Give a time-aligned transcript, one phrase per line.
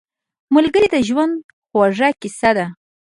[0.55, 1.35] ملګری د ژوند
[1.69, 2.65] خوږه کیسه ده